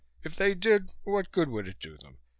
[0.23, 2.17] If they did, what good would it do them?